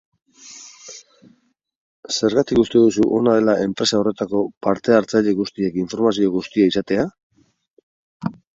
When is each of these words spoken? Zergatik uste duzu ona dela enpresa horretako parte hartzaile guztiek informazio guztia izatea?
Zergatik 2.15 2.61
uste 2.61 2.81
duzu 2.87 3.05
ona 3.19 3.35
dela 3.41 3.55
enpresa 3.67 3.99
horretako 4.01 4.43
parte 4.69 4.97
hartzaile 4.97 5.37
guztiek 5.43 5.81
informazio 5.85 6.35
guztia 6.41 6.73
izatea? 6.75 7.09